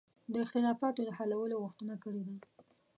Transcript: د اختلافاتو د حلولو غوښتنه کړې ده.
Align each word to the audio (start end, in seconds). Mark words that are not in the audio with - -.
د 0.33 0.33
اختلافاتو 0.45 1.01
د 1.05 1.09
حلولو 1.17 1.55
غوښتنه 1.63 1.95
کړې 2.03 2.21
ده. 2.27 2.35